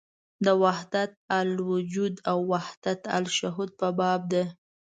[0.45, 4.43] د وحدت الوجود او وحدت الشهود په باب ده.